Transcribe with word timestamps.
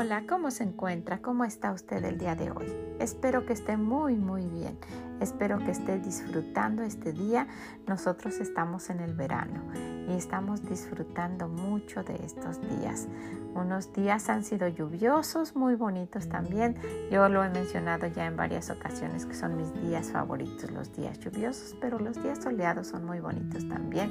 Hola, 0.00 0.24
¿cómo 0.26 0.50
se 0.50 0.64
encuentra? 0.64 1.20
¿Cómo 1.20 1.44
está 1.44 1.72
usted 1.72 2.02
el 2.06 2.16
día 2.16 2.34
de 2.34 2.50
hoy? 2.50 2.72
Espero 2.98 3.44
que 3.44 3.52
esté 3.52 3.76
muy, 3.76 4.14
muy 4.14 4.46
bien. 4.46 4.78
Espero 5.20 5.58
que 5.58 5.72
esté 5.72 5.98
disfrutando 5.98 6.82
este 6.82 7.12
día. 7.12 7.46
Nosotros 7.86 8.40
estamos 8.40 8.88
en 8.88 9.00
el 9.00 9.12
verano 9.12 9.60
y 10.08 10.14
estamos 10.14 10.66
disfrutando 10.66 11.48
mucho 11.48 12.02
de 12.02 12.16
estos 12.24 12.62
días. 12.62 13.08
Unos 13.54 13.92
días 13.92 14.30
han 14.30 14.42
sido 14.42 14.68
lluviosos, 14.68 15.54
muy 15.54 15.74
bonitos 15.74 16.30
también. 16.30 16.76
Yo 17.10 17.28
lo 17.28 17.44
he 17.44 17.50
mencionado 17.50 18.06
ya 18.06 18.24
en 18.24 18.38
varias 18.38 18.70
ocasiones 18.70 19.26
que 19.26 19.34
son 19.34 19.58
mis 19.58 19.70
días 19.82 20.12
favoritos, 20.12 20.70
los 20.70 20.96
días 20.96 21.18
lluviosos, 21.18 21.76
pero 21.78 21.98
los 21.98 22.22
días 22.22 22.42
soleados 22.42 22.86
son 22.86 23.04
muy 23.04 23.20
bonitos 23.20 23.68
también 23.68 24.10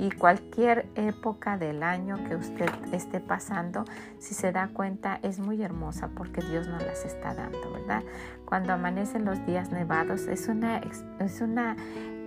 y 0.00 0.10
cualquier 0.10 0.86
época 0.94 1.58
del 1.58 1.82
año 1.82 2.16
que 2.24 2.34
usted 2.34 2.70
esté 2.92 3.20
pasando, 3.20 3.84
si 4.18 4.34
se 4.34 4.50
da 4.50 4.68
cuenta, 4.68 5.20
es 5.22 5.38
muy 5.38 5.62
hermosa 5.62 6.08
porque 6.16 6.40
Dios 6.40 6.66
nos 6.66 6.82
las 6.82 7.04
está 7.04 7.34
dando, 7.34 7.70
¿verdad? 7.70 8.02
Cuando 8.46 8.72
amanecen 8.72 9.26
los 9.26 9.44
días 9.44 9.70
nevados, 9.70 10.26
es 10.26 10.48
una, 10.48 10.78
es 11.18 11.40
una 11.42 11.76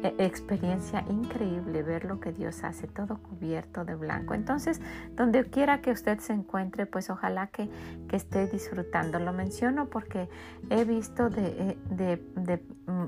e, 0.04 0.14
experiencia 0.20 1.06
increíble 1.10 1.82
ver 1.82 2.04
lo 2.04 2.20
que 2.20 2.34
Dios 2.34 2.64
hace, 2.66 2.88
todo 2.88 3.18
cubierto 3.18 3.86
de 3.86 3.96
blanco. 3.96 4.34
Entonces, 4.34 4.82
donde 5.16 5.46
quiera 5.46 5.82
que 5.82 5.92
usted 5.92 6.20
se 6.20 6.34
encuentre, 6.34 6.86
pues 6.86 7.10
ojalá 7.10 7.48
que, 7.48 7.70
que 8.10 8.18
esté 8.18 8.48
disfrutando. 8.48 9.18
Lo 9.20 9.32
menciono 9.32 9.90
porque 9.90 10.30
he 10.70 10.84
visto 10.84 11.30
de, 11.30 11.46
eh, 11.48 11.78
de, 11.90 12.62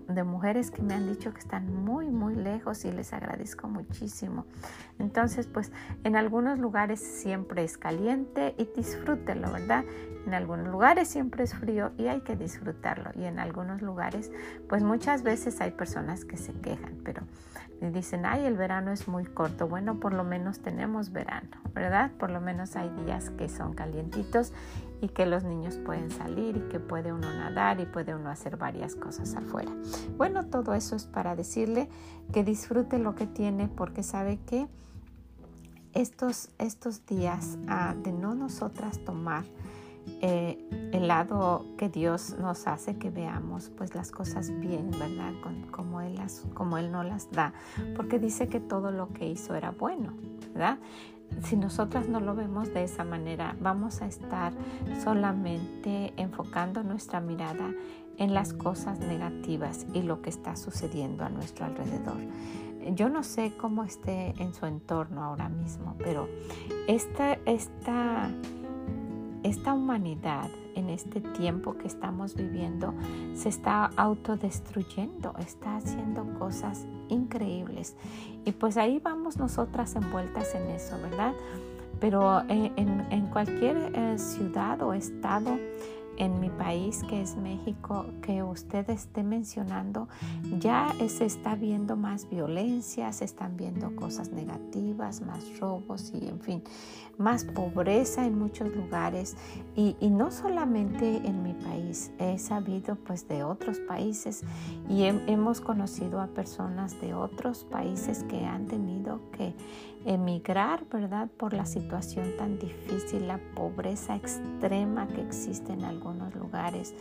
de, 0.08 0.23
mujeres 0.23 0.72
que 0.72 0.81
me 0.81 0.94
han 0.94 1.08
dicho 1.08 1.34
que 1.34 1.40
están 1.40 1.84
muy, 1.84 2.09
muy 2.09 2.36
lejos 2.36 2.86
y 2.86 2.92
les 2.92 3.14
agradezco 3.14 3.68
muchísimo. 3.68 4.45
Entonces, 5.00 5.48
pues 5.48 5.72
en 6.04 6.16
algunos 6.16 6.59
lugares 6.59 7.00
siempre 7.00 7.64
es 7.64 7.78
caliente 7.78 8.56
y 8.58 8.70
disfrútelo, 8.76 9.52
¿verdad? 9.52 9.84
En 10.26 10.34
algunos 10.34 10.67
lugares 10.67 11.08
siempre 11.08 11.44
es 11.44 11.54
frío 11.54 11.92
y 11.98 12.08
hay 12.08 12.22
que 12.22 12.36
disfrutarlo. 12.36 13.12
Y 13.16 13.26
en 13.26 13.38
algunos 13.38 13.82
lugares, 13.82 14.32
pues 14.67 14.84
muchas 14.84 15.23
veces 15.23 15.62
hay 15.62 15.72
personas 15.72 16.26
que 16.26 16.38
se 16.38 16.54
quejan, 16.54 16.98
pero 17.04 17.23
dicen, 17.82 18.26
ay, 18.26 18.45
el 18.45 18.56
verano 18.56 18.92
es 18.92 19.08
muy 19.08 19.26
corto. 19.26 19.67
Bueno, 19.67 20.00
por 20.00 20.14
lo 20.14 20.23
menos 20.23 20.60
tenemos 20.60 21.12
verano, 21.12 21.58
¿verdad? 21.73 22.12
Por 22.17 22.32
lo 22.32 22.42
menos 22.42 22.76
hay 22.76 22.89
días 23.06 23.30
que 23.32 23.50
son 23.50 23.73
calientitos 23.73 24.54
y 25.06 25.09
que 25.09 25.25
los 25.25 25.44
niños 25.44 25.78
pueden 25.78 26.09
salir 26.09 26.58
y 26.58 26.61
que 26.70 26.80
puede 26.80 27.14
uno 27.14 27.31
nadar 27.31 27.80
y 27.80 27.86
puede 27.86 28.16
uno 28.16 28.30
hacer 28.30 28.58
varias 28.58 28.95
cosas 28.95 29.36
afuera. 29.36 29.72
Bueno, 30.17 30.48
todo 30.48 30.73
eso 30.73 30.95
es 30.95 31.06
para 31.06 31.36
decirle 31.36 31.88
que 32.34 32.44
disfrute 32.44 32.98
lo 32.98 33.14
que 33.14 33.28
tiene 33.28 33.67
porque 33.67 34.02
sabe 34.02 34.39
que 34.48 34.67
estos, 35.94 36.50
estos 36.58 37.06
días 37.06 37.58
ah, 37.67 37.95
de 37.95 38.11
no 38.11 38.33
nosotras 38.33 38.99
tomar 39.05 39.45
eh, 40.21 40.58
el 40.92 41.08
lado 41.08 41.66
que 41.77 41.89
Dios 41.89 42.36
nos 42.39 42.67
hace 42.67 42.98
que 42.98 43.10
veamos 43.10 43.70
pues 43.70 43.95
las 43.95 44.11
cosas 44.11 44.52
bien, 44.60 44.92
¿verdad? 44.92 45.33
como, 45.72 46.02
él 46.02 46.16
las, 46.16 46.43
como 46.54 46.77
Él 46.77 46.92
no 46.92 47.04
las 47.04 47.32
da, 47.32 47.54
porque 47.95 48.20
dice 48.20 48.48
que 48.48 48.60
todo 48.60 48.92
lo 48.92 49.10
que 49.10 49.27
hizo 49.27 49.55
era 49.55 49.72
bueno, 49.72 50.14
¿verdad? 50.54 50.80
Si 51.44 51.56
nosotras 51.56 52.08
no 52.08 52.20
lo 52.20 52.36
vemos 52.36 52.73
de 52.73 52.84
esa 52.84 53.04
manera, 53.04 53.56
vamos 53.60 54.02
a 54.02 54.08
estar 54.08 54.54
solamente 55.04 56.14
enfocando 56.18 56.84
nuestra 56.84 57.20
mirada 57.20 57.72
en 58.18 58.34
las 58.34 58.54
cosas 58.54 59.00
negativas 59.00 59.86
y 59.94 60.02
lo 60.02 60.22
que 60.22 60.30
está 60.30 60.56
sucediendo 60.56 61.26
a 61.26 61.30
nuestro 61.30 61.66
alrededor. 61.66 62.18
Yo 62.94 63.10
no 63.10 63.23
sé 63.23 63.54
cómo 63.60 63.84
esté 63.84 64.34
en 64.42 64.54
su 64.54 64.66
entorno 64.66 65.23
ahora 65.23 65.50
mismo, 65.50 65.96
pero 65.98 66.30
esta, 66.88 67.34
esta 67.46 68.32
esta 69.46 69.76
humanidad 69.76 70.50
en 70.73 70.90
este 70.90 71.22
tiempo 71.22 71.78
que 71.78 71.88
estamos 71.88 72.34
viviendo 72.34 72.96
se 73.36 73.50
está 73.50 73.86
autodestruyendo, 73.96 75.36
está 75.38 75.78
haciendo 75.78 76.26
cosas 76.40 76.88
increíbles. 77.10 77.96
Y 78.45 78.52
pues 78.52 78.78
ahí 78.78 79.00
vamos 79.04 79.38
nosotras 79.38 79.95
envueltas 79.95 80.54
en 80.54 80.70
eso, 80.70 80.98
¿verdad? 81.02 81.33
Pero 82.00 82.42
eh, 82.48 82.72
en, 82.76 83.28
cualquier 83.28 83.92
eh, 83.94 84.17
ciudad 84.17 84.82
o 84.83 84.94
estado 84.94 85.58
en 86.17 86.39
mi 86.39 86.49
país, 86.49 87.03
que 87.09 87.21
es 87.21 87.36
México, 87.36 88.05
que 88.21 88.43
usted 88.43 88.89
esté 88.89 89.23
mencionando, 89.23 90.08
ya 90.59 90.93
se 91.08 91.26
está 91.26 91.55
viendo 91.55 91.95
más 91.95 92.30
violencia, 92.30 93.11
se 93.11 93.26
están 93.26 93.58
viendo 93.58 93.95
cosas 93.95 94.31
negativas, 94.31 95.21
más 95.21 95.59
robos 95.59 96.11
y 96.14 96.27
en 96.27 96.39
fin, 96.39 96.64
más 97.17 97.43
pobreza 97.43 98.25
en 98.25 98.37
muchos 98.37 98.73
lugares. 98.75 99.36
Y, 99.75 99.95
no 100.15 100.31
solamente 100.31 101.17
en 101.25 101.43
mi 101.43 101.54
país, 101.54 102.11
he 102.20 102.37
sabido 102.37 102.95
pues 102.95 103.27
de 103.27 103.43
otros 103.43 103.80
países 103.80 104.43
y 104.89 105.04
hemos 105.04 105.59
conocido 105.59 106.21
a 106.21 106.27
personas 106.27 106.99
de 107.02 107.14
otros 107.14 107.65
países 107.65 108.23
que 108.23 108.45
han 108.45 108.67
tenido 108.67 109.20
que 109.31 109.54
emigrar, 110.05 110.86
¿verdad? 110.92 111.30
Por 111.36 111.54
la 111.54 111.66
situación 111.66 112.26
tan 112.38 112.60
difícil, 112.60 113.27
la 113.27 113.39
pobreza 113.55 114.16
extrema 114.16 115.08
que 115.08 115.21
existe 115.21 115.73
en 115.73 115.83
algunos 115.83 116.36
lugares, 116.36 116.93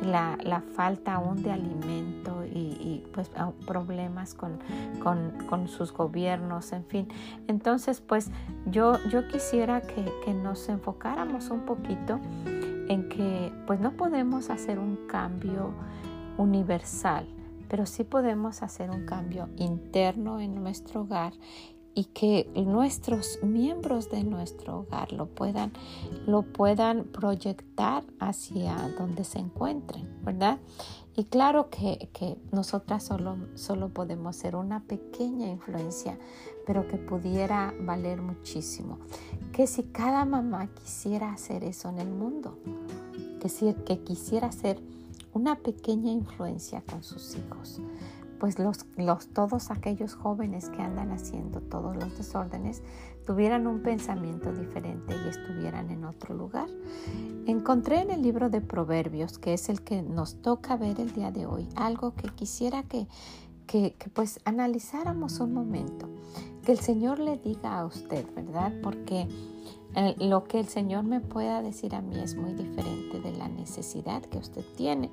la, 0.00 0.62
falta 0.74 1.14
aún 1.14 1.42
de 1.42 1.50
alimento 1.50 2.44
y, 2.44 3.04
pues 3.12 3.30
problemas 3.66 4.34
con, 4.34 4.58
con, 5.00 5.68
sus 5.68 5.92
gobiernos, 5.92 6.72
en 6.72 6.84
fin. 6.84 7.08
Entonces, 7.48 8.00
pues 8.00 8.30
yo, 8.66 8.98
yo 9.10 9.26
quisiera 9.28 9.80
que, 9.80 10.04
que 10.24 10.32
nos 10.32 10.68
enfocáramos 10.68 11.50
un 11.50 11.60
poquito 11.60 12.20
en 12.88 13.08
que 13.08 13.52
pues 13.66 13.80
no 13.80 13.92
podemos 13.92 14.50
hacer 14.50 14.78
un 14.78 15.08
cambio 15.08 15.72
universal, 16.36 17.26
pero 17.68 17.86
sí 17.86 18.04
podemos 18.04 18.62
hacer 18.62 18.90
un 18.90 19.06
cambio 19.06 19.48
interno 19.56 20.38
en 20.38 20.54
nuestro 20.62 21.02
hogar 21.02 21.32
y 21.94 22.04
que 22.04 22.50
nuestros 22.56 23.38
miembros 23.42 24.10
de 24.10 24.24
nuestro 24.24 24.80
hogar 24.80 25.12
lo 25.12 25.26
puedan, 25.26 25.72
lo 26.26 26.42
puedan 26.42 27.04
proyectar 27.04 28.04
hacia 28.18 28.74
donde 28.98 29.24
se 29.24 29.38
encuentren, 29.38 30.08
¿verdad? 30.24 30.58
Y 31.16 31.24
claro 31.24 31.70
que, 31.70 32.08
que 32.12 32.36
nosotras 32.50 33.04
solo, 33.04 33.36
solo 33.54 33.88
podemos 33.90 34.34
ser 34.34 34.56
una 34.56 34.80
pequeña 34.80 35.48
influencia, 35.48 36.18
pero 36.66 36.88
que 36.88 36.96
pudiera 36.96 37.72
valer 37.80 38.20
muchísimo. 38.20 38.98
Que 39.52 39.68
si 39.68 39.84
cada 39.84 40.24
mamá 40.24 40.66
quisiera 40.74 41.32
hacer 41.32 41.62
eso 41.62 41.88
en 41.88 42.00
el 42.00 42.10
mundo, 42.10 42.58
que, 43.40 43.48
si, 43.48 43.72
que 43.86 44.00
quisiera 44.00 44.50
ser 44.50 44.80
una 45.32 45.54
pequeña 45.54 46.10
influencia 46.10 46.82
con 46.90 47.04
sus 47.04 47.36
hijos, 47.36 47.80
pues 48.44 48.58
los, 48.58 48.84
los, 48.98 49.28
todos 49.28 49.70
aquellos 49.70 50.12
jóvenes 50.12 50.68
que 50.68 50.82
andan 50.82 51.12
haciendo 51.12 51.62
todos 51.62 51.96
los 51.96 52.14
desórdenes 52.18 52.82
tuvieran 53.26 53.66
un 53.66 53.80
pensamiento 53.80 54.52
diferente 54.52 55.14
y 55.16 55.28
estuvieran 55.30 55.90
en 55.90 56.04
otro 56.04 56.34
lugar. 56.34 56.68
Encontré 57.46 58.02
en 58.02 58.10
el 58.10 58.20
libro 58.20 58.50
de 58.50 58.60
Proverbios, 58.60 59.38
que 59.38 59.54
es 59.54 59.70
el 59.70 59.80
que 59.80 60.02
nos 60.02 60.42
toca 60.42 60.76
ver 60.76 61.00
el 61.00 61.12
día 61.12 61.30
de 61.30 61.46
hoy, 61.46 61.70
algo 61.74 62.12
que 62.12 62.28
quisiera 62.28 62.82
que, 62.82 63.06
que, 63.66 63.94
que 63.94 64.10
pues 64.10 64.38
analizáramos 64.44 65.40
un 65.40 65.54
momento, 65.54 66.10
que 66.66 66.72
el 66.72 66.80
Señor 66.80 67.20
le 67.20 67.38
diga 67.38 67.78
a 67.78 67.86
usted, 67.86 68.26
¿verdad? 68.34 68.74
Porque 68.82 69.26
lo 70.18 70.44
que 70.44 70.58
el 70.58 70.66
Señor 70.66 71.04
me 71.04 71.20
pueda 71.20 71.62
decir 71.62 71.94
a 71.94 72.02
mí 72.02 72.18
es 72.18 72.34
muy 72.36 72.52
diferente 72.52 73.20
de 73.20 73.32
la 73.32 73.48
necesidad 73.48 74.22
que 74.22 74.38
usted 74.38 74.64
tiene. 74.76 75.10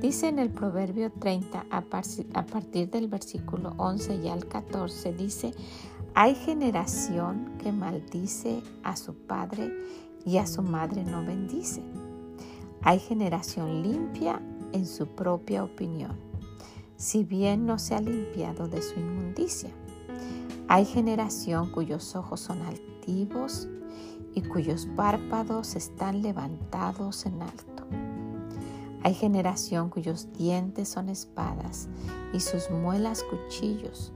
Dice 0.00 0.28
en 0.28 0.38
el 0.38 0.50
Proverbio 0.50 1.10
30, 1.10 1.66
a 1.70 1.80
partir 1.82 2.90
del 2.90 3.08
versículo 3.08 3.72
11 3.78 4.16
y 4.16 4.28
al 4.28 4.46
14, 4.46 5.12
dice, 5.14 5.52
hay 6.14 6.34
generación 6.34 7.52
que 7.58 7.72
maldice 7.72 8.62
a 8.82 8.96
su 8.96 9.14
padre 9.14 9.72
y 10.26 10.36
a 10.36 10.46
su 10.46 10.62
madre 10.62 11.04
no 11.04 11.24
bendice. 11.24 11.82
Hay 12.82 12.98
generación 12.98 13.82
limpia 13.82 14.42
en 14.72 14.86
su 14.86 15.06
propia 15.06 15.64
opinión, 15.64 16.16
si 16.96 17.24
bien 17.24 17.64
no 17.64 17.78
se 17.78 17.94
ha 17.94 18.00
limpiado 18.00 18.68
de 18.68 18.82
su 18.82 19.00
inmundicia. 19.00 19.70
Hay 20.68 20.84
generación 20.84 21.70
cuyos 21.70 22.14
ojos 22.14 22.40
son 22.40 22.60
altivos 22.62 23.68
y 24.34 24.42
cuyos 24.42 24.86
párpados 24.96 25.76
están 25.76 26.22
levantados 26.22 27.26
en 27.26 27.42
alto. 27.42 27.86
Hay 29.02 29.14
generación 29.14 29.90
cuyos 29.90 30.32
dientes 30.32 30.88
son 30.88 31.08
espadas 31.08 31.88
y 32.32 32.40
sus 32.40 32.70
muelas 32.70 33.24
cuchillos 33.24 34.12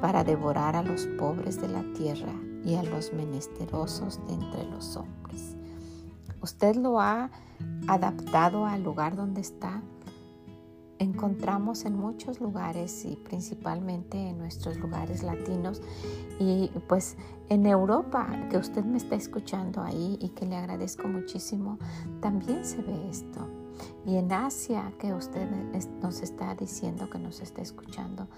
para 0.00 0.24
devorar 0.24 0.76
a 0.76 0.82
los 0.82 1.06
pobres 1.18 1.60
de 1.60 1.68
la 1.68 1.84
tierra 1.94 2.34
y 2.64 2.74
a 2.74 2.82
los 2.82 3.12
menesterosos 3.12 4.20
de 4.26 4.34
entre 4.34 4.64
los 4.64 4.96
hombres. 4.96 5.56
¿Usted 6.40 6.76
lo 6.76 7.00
ha 7.00 7.30
adaptado 7.86 8.66
al 8.66 8.82
lugar 8.82 9.16
donde 9.16 9.40
está? 9.40 9.82
Encontramos 10.98 11.84
en 11.84 11.96
muchos 11.96 12.40
lugares 12.40 13.04
y 13.04 13.16
principalmente 13.16 14.16
en 14.16 14.38
nuestros 14.38 14.78
lugares 14.78 15.22
latinos 15.22 15.82
y 16.38 16.70
pues 16.88 17.16
en 17.48 17.66
Europa 17.66 18.26
que 18.50 18.58
usted 18.58 18.84
me 18.84 18.96
está 18.96 19.16
escuchando 19.16 19.82
ahí 19.82 20.18
y 20.20 20.30
que 20.30 20.46
le 20.46 20.56
agradezco 20.56 21.08
muchísimo 21.08 21.78
también 22.20 22.64
se 22.64 22.82
ve 22.82 23.08
esto. 23.08 23.48
Y 24.06 24.16
en 24.16 24.32
Asia 24.32 24.92
que 24.98 25.12
usted 25.12 25.48
nos 26.00 26.22
está 26.22 26.54
diciendo 26.54 27.10
que 27.10 27.18
nos 27.18 27.40
está 27.40 27.62
escuchando 27.62 28.28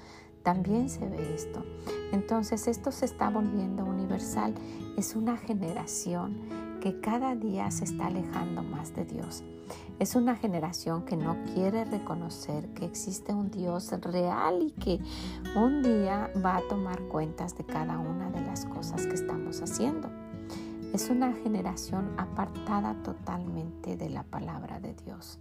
también 0.43 0.89
se 0.89 1.07
ve 1.09 1.35
esto. 1.35 1.65
Entonces 2.13 2.69
esto 2.69 2.93
se 2.93 3.05
está 3.05 3.31
volviendo 3.31 3.85
universal 3.85 4.55
es 4.97 5.15
una 5.15 5.37
generación 5.37 6.66
que 6.87 7.01
cada 7.01 7.35
día 7.35 7.69
se 7.73 7.83
está 7.83 8.07
alejando 8.07 8.63
más 8.63 8.95
de 8.95 9.05
Dios 9.05 9.43
es 9.99 10.15
una 10.15 10.37
generación 10.37 11.05
que 11.05 11.17
no 11.17 11.37
quiere 11.53 11.85
reconocer 11.85 12.69
que 12.75 12.85
existe 12.85 13.35
un 13.35 13.51
Dios 13.51 13.91
real 14.03 14.63
y 14.63 14.71
que 14.71 15.01
un 15.57 15.83
día 15.83 16.31
va 16.45 16.59
a 16.59 16.69
tomar 16.69 17.01
cuentas 17.09 17.59
de 17.59 17.65
cada 17.65 17.99
una 17.99 18.31
de 18.31 18.41
las 18.41 18.67
cosas 18.67 19.05
que 19.05 19.15
estamos 19.15 19.61
haciendo. 19.63 20.09
Es 20.95 21.11
una 21.11 21.33
generación 21.33 22.15
apartada 22.19 22.95
totalmente 23.03 23.97
de 23.97 24.09
la 24.09 24.23
palabra 24.23 24.79
de 24.79 24.95
Dios. 24.95 25.41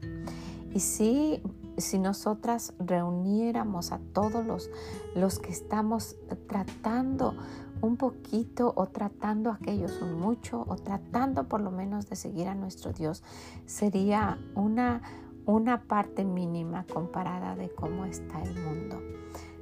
Y 0.74 0.80
si, 0.80 1.44
si 1.78 2.00
nosotras 2.00 2.74
reuniéramos 2.80 3.92
a 3.92 4.00
todos 4.14 4.44
los, 4.44 4.72
los 5.14 5.38
que 5.38 5.52
estamos 5.52 6.16
tratando 6.48 7.36
un 7.82 7.98
poquito 7.98 8.74
o 8.76 8.88
tratando 8.88 9.52
aquellos 9.52 10.02
un 10.02 10.20
mucho 10.20 10.66
o 10.68 10.76
tratando 10.76 11.48
por 11.48 11.62
lo 11.62 11.72
menos 11.72 12.10
de 12.10 12.16
seguir 12.16 12.48
a 12.48 12.56
nuestro 12.56 12.94
Dios, 12.94 13.24
sería 13.66 14.38
una, 14.56 15.02
una 15.46 15.84
parte 15.84 16.24
mínima 16.26 16.86
comparada 16.92 17.56
de 17.56 17.70
cómo 17.70 18.06
está 18.06 18.42
el 18.42 18.56
mundo. 18.64 19.02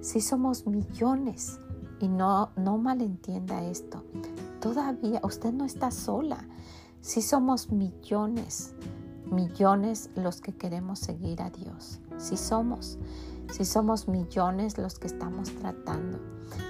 Si 0.01 0.21
somos 0.21 0.67
millones, 0.67 1.59
y 2.03 2.09
no, 2.09 2.49
no 2.57 2.77
malentienda 2.77 3.63
esto, 3.63 4.03
todavía 4.59 5.21
usted 5.23 5.53
no 5.53 5.63
está 5.63 5.89
sola. 5.89 6.45
Si 6.99 7.21
somos 7.21 7.71
millones, 7.71 8.75
millones 9.31 10.09
los 10.15 10.41
que 10.41 10.53
queremos 10.53 10.99
seguir 10.99 11.41
a 11.41 11.49
Dios. 11.49 12.01
Si 12.17 12.35
somos, 12.35 12.97
si 13.53 13.65
somos 13.65 14.07
millones 14.07 14.77
los 14.77 14.97
que 14.97 15.07
estamos 15.07 15.53
tratando 15.55 16.19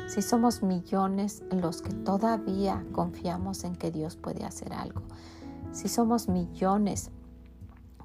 si 0.07 0.21
somos 0.21 0.61
millones 0.61 1.43
los 1.49 1.81
que 1.81 1.91
todavía 1.91 2.85
confiamos 2.91 3.63
en 3.63 3.75
que 3.75 3.89
Dios 3.89 4.15
puede 4.15 4.45
hacer 4.45 4.73
algo, 4.73 5.01
si 5.71 5.87
somos 5.87 6.27
millones 6.27 7.09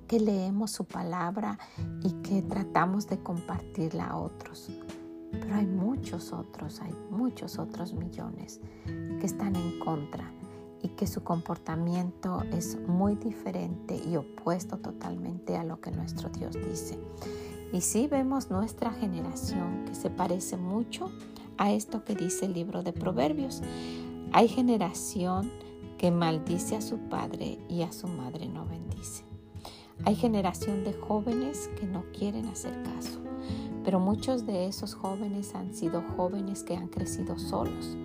que 0.07 0.19
leemos 0.19 0.71
su 0.71 0.87
palabra 0.87 1.59
y 2.03 2.13
que 2.23 2.41
tratamos 2.41 3.07
de 3.09 3.19
compartirla 3.19 4.07
a 4.07 4.17
otros. 4.17 4.71
Pero 5.33 5.55
hay 5.55 5.67
muchos 5.67 6.33
otros, 6.33 6.81
hay 6.81 6.95
muchos 7.11 7.59
otros 7.59 7.93
millones 7.93 8.61
que 8.87 9.27
están 9.27 9.55
en 9.55 9.79
contra 9.79 10.33
y 10.81 10.89
que 10.89 11.07
su 11.07 11.23
comportamiento 11.23 12.43
es 12.53 12.79
muy 12.89 13.17
diferente 13.17 13.97
y 13.97 14.17
opuesto 14.17 14.79
totalmente 14.79 15.59
a 15.59 15.65
lo 15.65 15.79
que 15.83 15.91
nuestro 15.91 16.31
Dios 16.31 16.55
dice. 16.55 16.99
Y 17.73 17.83
si 17.83 18.07
vemos 18.07 18.51
nuestra 18.51 18.93
generación 18.93 19.85
que 19.87 19.95
se 19.95 20.11
parece 20.11 20.57
mucho 20.57 21.11
a 21.59 21.73
esto 21.73 22.05
que 22.05 22.15
dice 22.15 22.47
el 22.47 22.55
libro 22.55 22.83
de 22.83 22.93
Proverbios. 22.93 23.61
Hay 24.33 24.49
generación 24.49 25.51
que 25.99 26.11
maldice 26.11 26.77
a 26.77 26.81
su 26.81 26.97
padre 26.99 27.59
y 27.69 27.83
a 27.83 27.93
su 27.93 28.07
madre 28.07 28.47
no 28.47 28.65
bendice. 28.65 29.25
Hay 30.05 30.15
generación 30.15 30.85
de 30.85 30.93
jóvenes 30.93 31.69
que 31.79 31.87
no 31.87 32.05
quieren 32.17 32.47
hacer 32.47 32.83
caso, 32.85 33.19
pero 33.85 33.99
muchos 33.99 34.47
de 34.47 34.67
esos 34.67 34.95
jóvenes 34.95 35.57
han 35.57 35.75
sido 35.75 36.05
jóvenes 36.17 36.63
que 36.63 36.77
han 36.77 36.87
crecido 36.87 37.37
solos, 37.37 37.97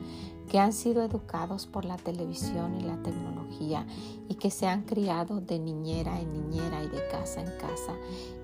que 0.49 0.59
han 0.59 0.73
sido 0.73 1.03
educados 1.03 1.67
por 1.67 1.85
la 1.85 1.97
televisión 1.97 2.79
y 2.79 2.83
la 2.83 3.01
tecnología 3.01 3.85
y 4.29 4.35
que 4.35 4.51
se 4.51 4.67
han 4.67 4.83
criado 4.83 5.41
de 5.41 5.59
niñera 5.59 6.19
en 6.19 6.33
niñera 6.33 6.83
y 6.83 6.87
de 6.87 7.07
casa 7.09 7.41
en 7.41 7.57
casa 7.57 7.93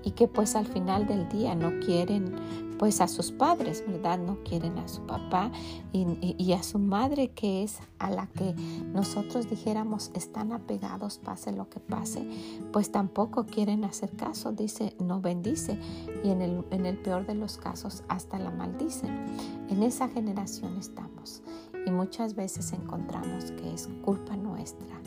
y 0.02 0.12
que 0.12 0.28
pues 0.28 0.56
al 0.56 0.66
final 0.66 1.06
del 1.06 1.28
día 1.28 1.54
no 1.54 1.80
quieren 1.84 2.34
pues 2.80 3.02
a 3.02 3.08
sus 3.08 3.30
padres, 3.30 3.84
¿verdad? 3.86 4.18
No 4.18 4.38
quieren 4.42 4.78
a 4.78 4.88
su 4.88 5.02
papá 5.02 5.52
y, 5.92 6.52
a 6.54 6.62
su 6.62 6.78
madre 6.78 7.28
que 7.28 7.62
es 7.62 7.78
a 7.98 8.10
la 8.10 8.26
que 8.28 8.54
nosotros 8.54 9.50
dijéramos 9.50 10.10
están 10.14 10.52
apegados, 10.52 11.18
pase 11.18 11.52
lo 11.52 11.68
que 11.68 11.78
pase, 11.78 12.26
pues 12.72 12.90
tampoco 12.90 13.44
quieren 13.44 13.84
hacer 13.84 14.16
caso, 14.16 14.52
dice, 14.52 14.96
no 14.98 15.20
bendice 15.20 15.78
y 16.24 16.30
en 16.30 16.40
el, 16.40 16.64
en 16.70 16.86
el 16.86 16.96
peor 16.96 17.26
de 17.26 17.34
los 17.34 17.58
casos 17.58 18.02
hasta 18.08 18.38
la 18.38 18.50
maldicen. 18.50 19.26
En 19.68 19.82
esa 19.82 20.08
generación 20.08 20.78
estamos 20.78 21.42
y 21.86 21.90
muchas 21.90 22.34
veces 22.34 22.72
encontramos 22.72 23.52
que 23.52 23.72
es 23.72 23.88
culpa 24.02 24.36
nuestra, 24.36 25.00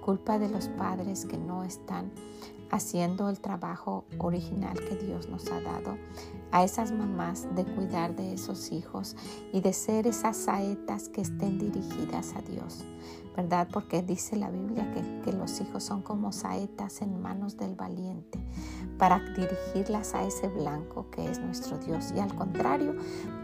culpa 0.00 0.38
de 0.38 0.48
los 0.48 0.68
padres 0.68 1.26
que 1.26 1.38
no 1.38 1.64
están 1.64 2.10
haciendo 2.70 3.28
el 3.28 3.40
trabajo 3.40 4.04
original 4.18 4.78
que 4.78 4.96
Dios 4.96 5.28
nos 5.28 5.50
ha 5.50 5.60
dado, 5.60 5.96
a 6.54 6.62
esas 6.62 6.92
mamás 6.92 7.48
de 7.56 7.64
cuidar 7.64 8.14
de 8.14 8.32
esos 8.32 8.70
hijos 8.70 9.16
y 9.52 9.60
de 9.60 9.72
ser 9.72 10.06
esas 10.06 10.36
saetas 10.36 11.08
que 11.08 11.20
estén 11.20 11.58
dirigidas 11.58 12.32
a 12.36 12.42
Dios. 12.42 12.84
¿verdad? 13.36 13.66
Porque 13.72 14.02
dice 14.02 14.36
la 14.36 14.48
Biblia 14.48 14.88
que, 14.92 15.02
que, 15.24 15.36
los 15.36 15.60
hijos 15.60 15.82
son 15.82 16.02
como 16.02 16.30
saetas 16.30 17.02
en 17.02 17.20
manos 17.20 17.56
del 17.56 17.74
valiente 17.74 18.38
para 18.96 19.18
dirigirlas 19.18 20.14
a 20.14 20.24
ese 20.24 20.46
blanco 20.46 21.10
que 21.10 21.28
es 21.28 21.40
nuestro 21.40 21.76
Dios. 21.78 22.12
Y 22.14 22.20
al 22.20 22.32
contrario, 22.36 22.94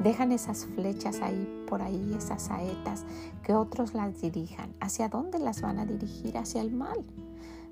dejan 0.00 0.30
esas 0.30 0.64
flechas 0.76 1.20
ahí 1.20 1.64
por 1.66 1.82
ahí, 1.82 2.14
esas 2.16 2.42
saetas, 2.42 3.04
que 3.42 3.54
otros 3.54 3.92
las 3.92 4.20
dirijan. 4.20 4.72
¿Hacia 4.78 5.08
dónde 5.08 5.40
las 5.40 5.60
van 5.62 5.80
a 5.80 5.86
dirigir? 5.86 6.38
Hacia 6.38 6.60
el 6.60 6.70
mal, 6.70 7.04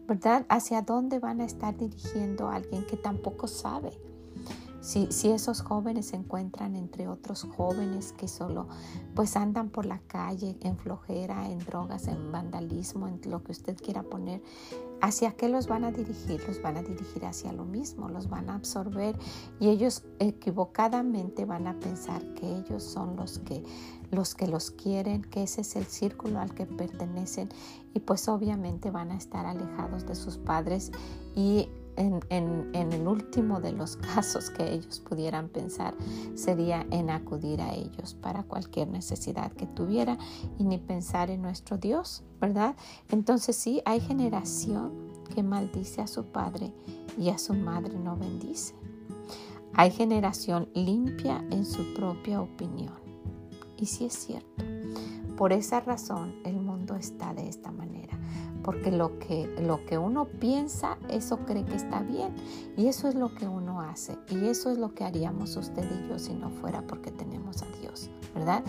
¿verdad? 0.09 0.45
¿Hacia 0.49 0.83
dónde 0.83 1.21
van 1.21 1.41
a 1.41 1.45
estar 1.45 1.77
dirigiendo 1.77 2.49
a 2.49 2.57
alguien 2.57 2.85
que 2.85 2.97
tampoco 2.97 3.47
sabe? 3.47 3.93
Si, 4.81 5.09
esos 5.31 5.61
jóvenes 5.61 6.07
se 6.07 6.17
encuentran 6.17 6.77
entre 6.77 7.09
otros 7.09 7.47
jóvenes 7.57 8.13
que 8.13 8.29
solo 8.29 8.69
pues 9.15 9.37
andan 9.37 9.71
por 9.71 9.87
la 9.87 9.99
calle 10.07 10.57
en 10.61 10.77
flojera, 10.77 11.49
en 11.49 11.59
drogas, 11.59 12.07
en 12.07 12.31
vandalismo, 12.31 13.09
en 13.09 13.21
lo 13.29 13.43
que 13.43 13.53
usted 13.53 13.77
quiera 13.77 14.03
poner, 14.03 14.41
¿hacia 15.01 15.33
qué 15.33 15.49
los 15.49 15.67
van 15.67 15.85
a 15.85 15.91
dirigir? 15.91 16.43
Los 16.47 16.63
van 16.63 16.77
a 16.77 16.83
dirigir 16.83 17.27
hacia 17.27 17.53
lo 17.53 17.65
mismo, 17.65 18.09
los 18.09 18.29
van 18.29 18.51
a 18.51 18.55
absorber 18.55 19.17
y 19.59 19.69
ellos 19.69 20.05
equivocadamente 20.21 21.45
van 21.45 21.67
a 21.67 21.79
pensar 21.81 22.23
que 22.35 22.47
ellos 22.57 22.85
son 22.85 23.17
los 23.17 23.41
que 23.41 23.65
los 24.11 24.35
que 24.35 24.47
los 24.47 24.71
quieren, 24.71 25.23
que 25.23 25.43
ese 25.43 25.61
es 25.61 25.77
el 25.77 25.85
círculo 25.85 26.41
al 26.41 26.55
que 26.55 26.65
pertenecen 26.65 27.51
y 27.93 28.01
pues 28.01 28.29
obviamente 28.29 28.91
van 28.91 29.11
a 29.11 29.17
estar 29.17 29.45
alejados 29.45 30.07
de 30.07 30.15
sus 30.15 30.39
padres 30.39 30.93
y 31.35 31.69
en, 31.99 32.93
el 32.93 33.07
último 33.07 33.61
de 33.61 33.73
los 33.73 33.97
casos 34.15 34.51
que 34.51 34.73
ellos 34.73 35.01
pudieran 35.01 35.49
pensar 35.49 35.95
sería 36.35 36.87
en 36.91 37.11
acudir 37.11 37.61
a 37.61 37.75
ellos 37.75 38.15
para 38.15 38.45
cualquier 38.45 38.89
necesidad 38.89 39.53
que 39.53 39.67
tuviera 39.67 40.19
y 40.59 40.65
ni 40.65 40.79
pensar 40.79 41.31
en 41.31 41.43
nuestro 41.43 41.77
Dios, 41.77 42.23
¿verdad? 42.41 42.77
Entonces 43.11 43.57
sí, 43.57 43.83
hay 43.85 44.01
generación 44.01 44.93
que 45.35 45.43
maldice 45.43 46.01
a 46.01 46.07
su 46.07 46.25
padre 46.25 46.73
y 47.19 47.31
a 47.31 47.39
su 47.39 47.55
madre 47.55 47.99
no 47.99 48.17
bendice. 48.17 48.75
Hay 49.75 49.91
generación 49.91 50.69
limpia 50.75 51.45
en 51.51 51.65
su 51.65 51.95
propia 51.95 52.41
opinión. 52.41 52.95
Y 53.77 53.87
sí 53.87 54.07
es 54.07 54.15
cierto. 54.15 54.78
Por 55.39 55.55
esa 55.55 55.81
razón 55.81 56.35
el 56.45 56.61
mundo 56.61 56.97
está 56.97 57.33
de 57.33 57.49
esta 57.49 57.73
manera 57.73 58.19
porque 58.69 58.91
lo 58.91 59.19
que, 59.19 59.47
lo 59.63 59.87
que 59.87 59.97
uno 59.97 60.27
piensa, 60.27 60.99
eso 61.09 61.39
cree 61.47 61.65
que 61.65 61.75
está 61.77 62.03
bien. 62.03 62.35
Y 62.77 62.89
eso 62.89 63.09
es 63.09 63.15
lo 63.15 63.35
que 63.35 63.49
uno 63.49 63.81
hace. 63.81 64.19
Y 64.29 64.45
eso 64.45 64.71
es 64.71 64.77
lo 64.77 64.95
que 64.95 65.05
haríamos 65.05 65.57
usted 65.57 65.85
y 65.91 66.07
yo 66.07 66.19
si 66.19 66.35
no 66.35 66.51
fuera 66.51 66.83
porque 66.83 67.11
tenemos 67.11 67.63
a 67.63 67.67
Dios, 67.81 68.11
¿verdad? 68.35 68.63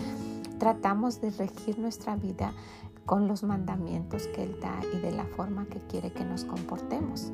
Tratamos 0.58 1.20
de 1.20 1.30
regir 1.32 1.78
nuestra 1.78 2.16
vida 2.16 2.54
con 3.04 3.28
los 3.28 3.42
mandamientos 3.42 4.26
que 4.28 4.44
Él 4.44 4.56
da 4.58 4.80
y 4.94 5.00
de 5.00 5.12
la 5.12 5.26
forma 5.26 5.66
que 5.66 5.80
quiere 5.80 6.12
que 6.12 6.24
nos 6.24 6.46
comportemos. 6.46 7.30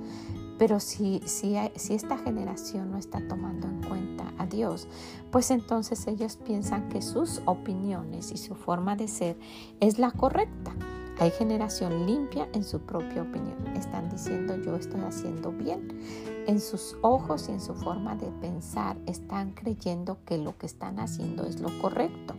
Pero 0.58 0.80
si, 0.80 1.20
si, 1.26 1.56
esta 1.56 2.16
generación 2.18 2.90
no 2.90 2.98
está 2.98 3.20
tomando 3.28 3.68
en 3.68 3.82
cuenta 3.82 4.32
a 4.38 4.46
Dios, 4.46 4.88
pues 5.30 5.50
entonces 5.50 6.06
ellos 6.06 6.36
piensan 6.36 6.88
que 6.88 7.02
sus 7.02 7.42
opiniones 7.44 8.32
y 8.32 8.38
su 8.38 8.54
forma 8.54 8.96
de 8.96 9.08
ser 9.08 9.36
es 9.80 9.98
la 9.98 10.10
correcta. 10.10 10.74
Hay 11.18 11.30
generación 11.30 12.06
limpia 12.06 12.46
en 12.52 12.62
su 12.62 12.80
propia 12.80 13.22
opinión. 13.22 13.66
Están 13.74 14.10
diciendo 14.10 14.56
yo 14.56 14.76
estoy 14.76 15.00
haciendo 15.00 15.50
bien, 15.50 15.98
en 16.46 16.60
sus 16.60 16.96
ojos 17.00 17.48
y 17.48 17.52
en 17.52 17.60
su 17.60 17.74
forma 17.74 18.16
de 18.16 18.30
pensar 18.40 18.98
están 19.06 19.52
creyendo 19.52 20.18
que 20.26 20.38
lo 20.38 20.56
que 20.58 20.66
están 20.66 21.00
haciendo 21.00 21.44
es 21.44 21.60
lo 21.60 21.70
correcto, 21.80 22.34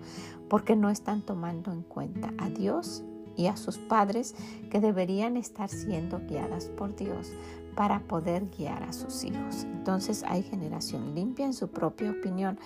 porque 0.48 0.76
no 0.76 0.90
están 0.90 1.24
tomando 1.24 1.72
en 1.72 1.82
cuenta 1.82 2.34
a 2.38 2.50
Dios 2.50 3.04
y 3.36 3.48
a 3.48 3.58
sus 3.58 3.78
padres 3.78 4.36
que 4.70 4.80
deberían 4.80 5.38
estar 5.38 5.70
siendo 5.70 6.20
guiadas 6.20 6.66
por 6.66 6.96
Dios 6.96 7.32
para 7.78 8.00
poder 8.00 8.48
guiar 8.58 8.82
a 8.82 8.92
sus 8.92 9.24
hijos. 9.24 9.64
Entonces 9.66 10.26
hay 10.28 10.42
generación 10.42 11.14
limpia 11.14 11.46
en 11.46 11.54
su 11.54 11.68
propia 11.68 12.10
opinión, 12.10 12.60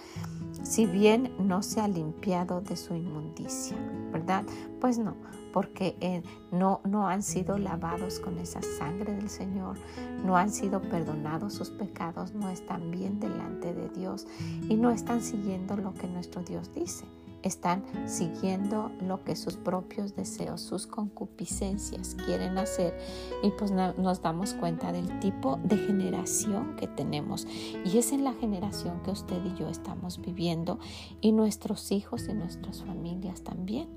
si 0.64 0.86
bien 0.86 1.34
no 1.38 1.62
se 1.64 1.82
ha 1.82 1.88
limpiado 1.90 2.62
de 2.62 2.78
su 2.78 2.96
inmundicia, 2.96 3.76
¿verdad? 4.14 4.46
Pues 4.80 4.98
no, 4.98 5.18
porque 5.52 5.98
eh, 6.00 6.24
no, 6.52 6.80
no 6.86 7.10
han 7.10 7.24
sido 7.24 7.58
lavados 7.58 8.22
con 8.22 8.38
esa 8.38 8.62
sangre 8.62 9.14
del 9.14 9.30
Señor, 9.30 9.78
no 10.26 10.38
han 10.38 10.50
sido 10.50 10.82
perdonados 10.82 11.56
sus 11.56 11.72
pecados, 11.72 12.34
no 12.34 12.50
están 12.50 12.90
bien 12.90 13.20
delante 13.20 13.74
de 13.74 13.90
Dios 13.90 14.28
y 14.70 14.78
no 14.78 14.92
están 14.92 15.22
siguiendo 15.22 15.76
lo 15.76 15.94
que 15.94 16.08
nuestro 16.08 16.42
Dios 16.42 16.74
dice 16.74 17.06
están 17.44 17.84
siguiendo 18.08 18.92
lo 19.02 19.24
que 19.24 19.36
sus 19.36 19.58
propios 19.58 20.16
deseos, 20.16 20.62
sus 20.62 20.88
concupiscencias 20.88 22.16
quieren 22.26 22.58
hacer. 22.58 22.98
Y 23.44 23.52
pues 23.52 23.72
nos 23.72 24.22
damos 24.22 24.54
cuenta 24.54 24.92
del 24.92 25.20
tipo 25.20 25.60
de 25.64 25.78
generación 25.78 26.76
que 26.76 26.88
tenemos. 26.88 27.48
Y 27.86 27.98
es 27.98 28.12
en 28.12 28.24
la 28.24 28.34
generación 28.34 29.02
que 29.04 29.12
usted 29.12 29.44
y 29.46 29.58
yo 29.58 29.68
estamos 29.70 30.22
viviendo 30.22 30.80
y 31.22 31.32
nuestros 31.32 31.92
hijos 31.92 32.28
y 32.30 32.34
nuestras 32.34 32.84
familias 32.84 33.44
también. 33.44 33.90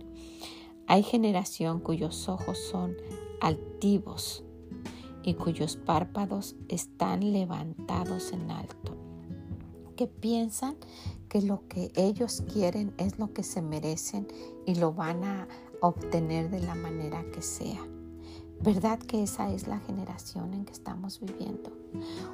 Hay 0.87 1.03
generación 1.03 1.81
cuyos 1.81 2.29
ojos 2.29 2.59
son 2.59 2.97
altivos 3.41 4.45
y 5.23 5.35
cuyos 5.35 5.77
párpados 5.77 6.57
están 6.69 7.33
levantados 7.33 8.33
en 8.33 8.51
alto, 8.51 8.95
que 9.97 10.07
piensan 10.07 10.77
que 11.35 11.43
lo 11.43 11.67
que 11.67 11.91
ellos 11.97 12.45
quieren 12.53 12.95
es 12.97 13.19
lo 13.19 13.33
que 13.33 13.43
se 13.43 13.61
merecen 13.61 14.29
y 14.67 14.77
lo 14.77 14.93
van 14.93 15.25
a 15.25 15.49
obtener 15.81 16.49
de 16.49 16.61
la 16.61 16.77
manera 16.77 17.25
que 17.33 17.43
sea. 17.43 17.85
¿Verdad 18.63 19.01
que 19.01 19.25
esa 19.25 19.53
es 19.53 19.67
la 19.67 19.81
generación 19.81 20.55
en 20.55 20.65
que 20.65 20.73
estamos 20.73 21.19
viviendo? 21.19 21.73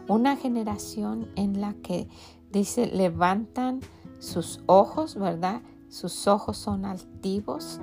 Una 0.07 0.37
generación 0.37 1.31
en 1.37 1.63
la 1.63 1.73
que 1.83 2.09
dice, 2.53 2.89
levantan 2.89 3.81
sus 4.19 4.61
ojos, 4.67 5.15
¿verdad? 5.15 5.63
Sus 5.89 6.27
ojos 6.27 6.59
son 6.59 6.85
altivos, 6.85 7.81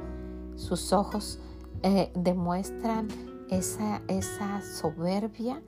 sus 0.56 0.94
ojos 0.94 1.40
eh, 1.82 2.12
demuestran 2.14 3.08
esa, 3.50 4.04
esa 4.08 4.62
soberbia 4.62 5.64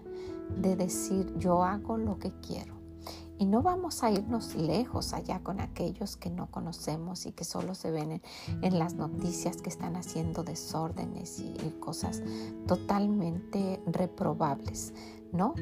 de 0.61 0.75
decir, 0.75 1.33
yo 1.39 1.63
hago 1.63 1.97
lo 1.97 2.19
que 2.19 2.31
quiero. 2.39 2.78
Y 3.39 3.45
no 3.45 3.61
vamos 3.61 4.03
a 4.03 4.11
irnos 4.11 4.53
lejos 4.55 5.13
allá 5.13 5.39
con 5.39 5.61
aquellos 5.61 6.17
que 6.17 6.29
no 6.29 6.51
conocemos 6.51 7.25
y 7.25 7.31
que 7.31 7.45
solo 7.45 7.73
se 7.73 7.89
ven 7.89 8.21
en, 8.61 8.77
las 8.77 8.95
noticias 8.95 9.61
que 9.61 9.69
están 9.69 9.95
haciendo 9.95 10.43
desórdenes 10.43 11.39
y, 11.39 11.55
cosas 11.79 12.21
totalmente 12.67 13.81
reprobables. 13.85 14.93
No, 15.31 15.53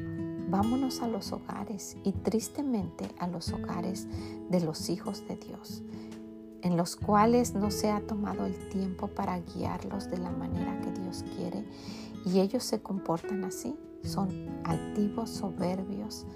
vámonos 0.50 1.02
a 1.02 1.08
los 1.08 1.30
hogares 1.30 1.96
y 2.02 2.10
tristemente 2.10 3.08
a 3.20 3.28
los 3.28 3.52
hogares 3.52 4.08
de 4.50 4.60
los 4.60 4.90
hijos 4.90 5.22
de 5.28 5.36
Dios, 5.36 5.84
en 6.62 6.76
los 6.76 6.96
cuales 6.96 7.54
no 7.54 7.70
se 7.70 7.92
ha 7.92 8.04
tomado 8.04 8.44
el 8.44 8.68
tiempo 8.70 9.06
para 9.06 9.38
guiarlos 9.38 10.10
de 10.10 10.18
la 10.18 10.32
manera 10.32 10.80
que 10.80 10.90
Dios 11.00 11.24
quiere 11.36 11.64
y 12.26 12.40
ellos 12.40 12.64
se 12.64 12.82
comportan 12.82 13.44
así, 13.44 13.76
son 14.02 14.28
altivos, 14.64 15.30
soberbios, 15.30 16.26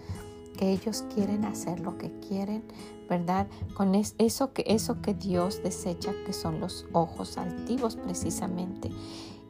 que 0.57 0.73
ellos 0.73 1.05
quieren 1.15 1.45
hacer 1.45 1.81
lo 1.81 1.99
que 1.99 2.11
quieren, 2.21 2.63
¿verdad? 3.09 3.47
Con 3.75 3.95
eso, 3.95 4.53
que, 4.53 4.65
eso 4.67 5.01
que 5.03 5.15
Dios 5.15 5.63
desecha, 5.63 6.13
que 6.25 6.33
son 6.33 6.61
los 6.61 6.87
ojos 6.93 7.39
altivos 7.39 7.97
precisamente, 7.97 8.91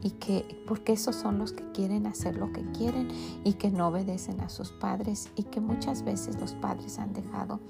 y 0.03 0.11
que 0.11 0.65
porque 0.67 0.93
esos 0.95 1.15
son 1.15 1.39
los 1.39 1.53
que 1.53 1.71
quieren 1.71 2.07
hacer 2.07 2.37
lo 2.37 2.53
que 2.53 2.65
quieren 2.73 3.09
y 3.45 3.53
que 3.55 3.71
no 3.71 3.89
obedecen 3.89 4.41
a 4.41 4.49
sus 4.49 4.73
padres 4.73 5.31
y 5.37 5.45
que 5.45 5.61
muchas 5.61 6.03
veces 6.03 6.41
los 6.41 6.55
padres 6.55 6.99
han 6.99 7.13
dejado 7.13 7.61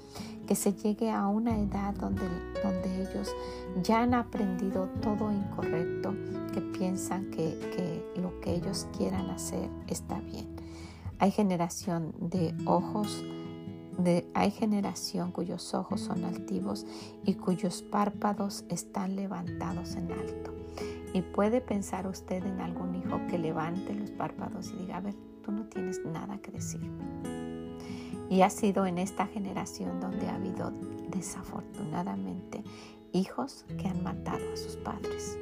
que 0.47 0.55
se 0.55 0.73
llegue 0.73 1.11
a 1.11 1.27
una 1.27 1.57
edad 1.57 1.93
donde, 1.95 2.25
donde 2.61 3.01
ellos 3.01 3.33
ya 3.81 4.01
han 4.01 4.13
aprendido 4.13 4.89
todo 5.01 5.31
incorrecto, 5.31 6.13
que 6.53 6.61
piensan 6.61 7.29
que, 7.31 7.57
que 7.75 8.21
lo 8.21 8.39
que 8.41 8.55
ellos 8.55 8.87
quieran 8.97 9.29
hacer 9.29 9.69
está 9.87 10.19
bien. 10.19 10.52
Hay 11.23 11.31
generación 11.31 12.13
de 12.19 12.53
ojos, 12.65 13.23
hay 14.33 14.51
generación 14.51 15.31
cuyos 15.31 15.73
ojos 15.73 16.01
son 16.01 16.25
altivos 16.25 16.85
y 17.23 17.35
cuyos 17.35 17.81
párpados 17.81 18.65
están 18.67 19.15
levantados 19.15 19.95
en 19.95 20.11
alto. 20.11 20.53
Y 21.13 21.21
puede 21.21 21.61
pensar 21.61 22.07
usted 22.07 22.45
en 22.45 22.59
algún 22.59 22.95
hijo 22.95 23.21
que 23.29 23.37
levante 23.37 23.95
los 23.95 24.11
párpados 24.11 24.73
y 24.73 24.79
diga, 24.79 24.97
a 24.97 24.99
ver, 24.99 25.15
tú 25.45 25.53
no 25.53 25.63
tienes 25.67 26.01
nada 26.03 26.39
que 26.39 26.51
decirme. 26.51 26.89
Y 28.29 28.41
ha 28.41 28.49
sido 28.49 28.85
en 28.85 28.97
esta 28.97 29.25
generación 29.25 30.01
donde 30.01 30.27
ha 30.27 30.35
habido 30.35 30.73
desafortunadamente 31.09 32.65
hijos 33.13 33.63
que 33.77 33.87
han 33.87 34.03
matado 34.03 34.43
a 34.51 34.57
sus 34.57 34.75
padres. 34.75 35.39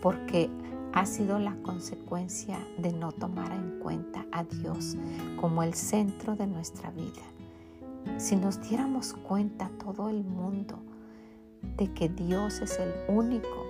Porque 0.00 0.48
ha 0.94 1.06
sido 1.06 1.40
la 1.40 1.56
consecuencia 1.56 2.56
de 2.78 2.92
no 2.92 3.10
tomar 3.10 3.52
en 3.52 3.80
cuenta 3.80 4.24
a 4.30 4.44
Dios 4.44 4.96
como 5.40 5.64
el 5.64 5.74
centro 5.74 6.36
de 6.36 6.46
nuestra 6.46 6.92
vida. 6.92 7.22
Si 8.16 8.36
nos 8.36 8.62
diéramos 8.68 9.12
cuenta 9.12 9.70
todo 9.82 10.08
el 10.08 10.22
mundo 10.22 10.78
de 11.76 11.92
que 11.92 12.08
Dios 12.08 12.60
es 12.60 12.78
el 12.78 12.92
único, 13.08 13.66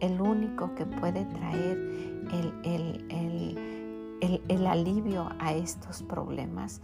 el 0.00 0.18
único 0.22 0.74
que 0.74 0.86
puede 0.86 1.26
traer 1.26 1.76
el, 2.32 3.58
el, 4.48 4.66
alivio 4.66 5.28
a 5.38 5.52
estos 5.52 6.02
problemas, 6.02 6.80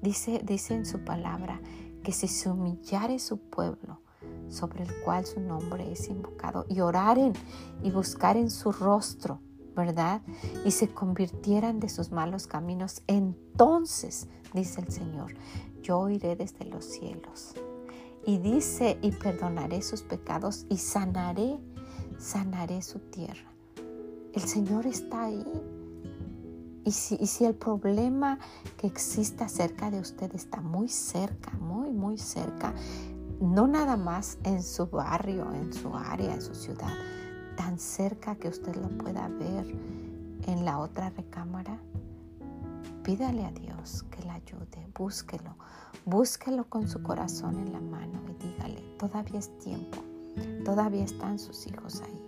dice, 0.00 0.42
dice 0.44 0.74
en 0.74 0.86
su 0.86 1.00
palabra 1.00 1.60
que 2.04 2.12
si 2.12 2.28
se 2.28 2.50
humillare 2.50 3.18
su 3.18 3.38
pueblo, 3.38 4.00
sobre 4.48 4.84
el 4.84 4.94
cual 5.04 5.26
su 5.26 5.40
nombre 5.40 5.90
es 5.90 6.08
invocado 6.08 6.66
y 6.68 6.80
oraren 6.80 7.32
y 7.82 7.90
buscaren 7.90 8.50
su 8.50 8.72
rostro, 8.72 9.40
¿verdad? 9.74 10.22
Y 10.64 10.70
se 10.70 10.88
convirtieran 10.88 11.80
de 11.80 11.88
sus 11.88 12.10
malos 12.12 12.46
caminos, 12.46 13.02
entonces, 13.06 14.28
dice 14.52 14.80
el 14.80 14.92
Señor, 14.92 15.34
yo 15.82 15.98
oiré 15.98 16.36
desde 16.36 16.64
los 16.64 16.84
cielos. 16.84 17.54
Y 18.26 18.38
dice, 18.38 18.98
y 19.02 19.12
perdonaré 19.12 19.82
sus 19.82 20.02
pecados 20.02 20.64
y 20.70 20.78
sanaré, 20.78 21.58
sanaré 22.18 22.80
su 22.80 22.98
tierra. 22.98 23.52
El 24.32 24.42
Señor 24.42 24.86
está 24.86 25.24
ahí. 25.24 25.44
Y 26.86 26.92
si, 26.92 27.16
y 27.20 27.26
si, 27.26 27.44
el 27.44 27.54
problema 27.54 28.38
que 28.76 28.86
exista 28.86 29.48
cerca 29.48 29.90
de 29.90 30.00
usted 30.00 30.34
está 30.34 30.60
muy 30.60 30.88
cerca, 30.88 31.50
muy, 31.52 31.90
muy 31.90 32.18
cerca, 32.18 32.74
no 33.44 33.66
nada 33.66 33.96
más 33.96 34.38
en 34.44 34.62
su 34.62 34.86
barrio, 34.86 35.52
en 35.52 35.72
su 35.72 35.94
área, 35.94 36.32
en 36.32 36.40
su 36.40 36.54
ciudad, 36.54 36.92
tan 37.56 37.78
cerca 37.78 38.36
que 38.36 38.48
usted 38.48 38.74
lo 38.76 38.88
pueda 38.88 39.28
ver 39.28 39.66
en 40.46 40.64
la 40.64 40.78
otra 40.78 41.10
recámara, 41.10 41.78
pídale 43.02 43.44
a 43.44 43.52
Dios 43.52 44.04
que 44.04 44.22
le 44.22 44.30
ayude, 44.30 44.88
búsquelo, 44.96 45.56
búsquelo 46.06 46.64
con 46.68 46.88
su 46.88 47.02
corazón 47.02 47.58
en 47.58 47.72
la 47.72 47.80
mano 47.80 48.20
y 48.28 48.46
dígale, 48.46 48.80
todavía 48.98 49.38
es 49.38 49.56
tiempo, 49.58 49.98
todavía 50.64 51.04
están 51.04 51.38
sus 51.38 51.66
hijos 51.66 52.00
ahí, 52.00 52.22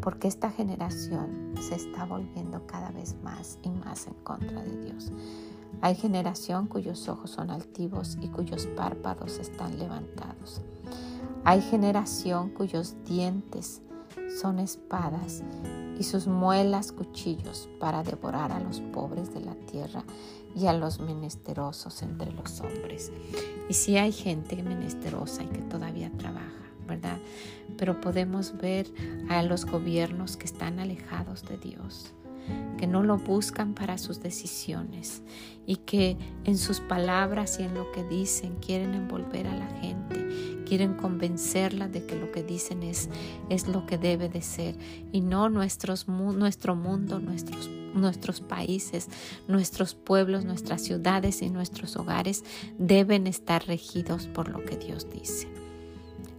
porque 0.00 0.26
esta 0.26 0.50
generación 0.50 1.54
se 1.60 1.76
está 1.76 2.04
volviendo 2.04 2.66
cada 2.66 2.90
vez 2.90 3.14
más 3.22 3.58
y 3.62 3.70
más 3.70 4.08
en 4.08 4.14
contra 4.24 4.60
de 4.62 4.76
Dios. 4.82 5.12
Hay 5.80 5.94
generación 5.94 6.66
cuyos 6.66 7.08
ojos 7.08 7.30
son 7.30 7.50
altivos 7.50 8.18
y 8.20 8.28
cuyos 8.28 8.66
párpados 8.66 9.38
están 9.38 9.78
levantados. 9.78 10.60
Hay 11.44 11.60
generación 11.60 12.50
cuyos 12.50 12.94
dientes 13.04 13.82
son 14.40 14.58
espadas 14.58 15.42
y 15.98 16.04
sus 16.04 16.26
muelas 16.26 16.92
cuchillos 16.92 17.68
para 17.80 18.02
devorar 18.02 18.52
a 18.52 18.60
los 18.60 18.80
pobres 18.80 19.34
de 19.34 19.40
la 19.40 19.54
tierra 19.54 20.04
y 20.54 20.66
a 20.66 20.72
los 20.72 21.00
menesterosos 21.00 22.02
entre 22.02 22.32
los 22.32 22.60
hombres. 22.60 23.12
Y 23.68 23.74
si 23.74 23.96
hay 23.96 24.12
gente 24.12 24.62
menesterosa 24.62 25.42
y 25.42 25.46
que 25.46 25.62
todavía 25.62 26.10
trabaja, 26.16 26.46
¿verdad? 26.86 27.18
Pero 27.76 28.00
podemos 28.00 28.56
ver 28.56 28.86
a 29.28 29.42
los 29.42 29.64
gobiernos 29.64 30.36
que 30.36 30.46
están 30.46 30.78
alejados 30.78 31.42
de 31.44 31.56
Dios 31.58 32.12
que 32.78 32.86
no 32.86 33.02
lo 33.02 33.16
buscan 33.16 33.74
para 33.74 33.98
sus 33.98 34.20
decisiones 34.20 35.22
y 35.66 35.76
que 35.76 36.16
en 36.44 36.58
sus 36.58 36.80
palabras 36.80 37.58
y 37.60 37.62
en 37.62 37.74
lo 37.74 37.92
que 37.92 38.02
dicen 38.04 38.56
quieren 38.56 38.94
envolver 38.94 39.46
a 39.46 39.56
la 39.56 39.66
gente, 39.80 40.64
quieren 40.66 40.94
convencerla 40.94 41.88
de 41.88 42.04
que 42.06 42.16
lo 42.16 42.32
que 42.32 42.42
dicen 42.42 42.82
es, 42.82 43.08
es 43.48 43.68
lo 43.68 43.86
que 43.86 43.98
debe 43.98 44.28
de 44.28 44.42
ser 44.42 44.76
y 45.12 45.20
no 45.20 45.48
nuestro 45.48 45.94
mundo, 46.06 47.20
nuestros 47.20 47.70
nuestros 47.94 48.40
países, 48.40 49.08
nuestros 49.48 49.94
pueblos, 49.94 50.44
nuestras 50.44 50.82
ciudades 50.82 51.42
y 51.42 51.50
nuestros 51.50 51.96
hogares 51.96 52.42
deben 52.78 53.26
estar 53.26 53.66
regidos 53.66 54.26
por 54.26 54.48
lo 54.48 54.64
que 54.64 54.76
Dios 54.76 55.08
dice. 55.10 55.61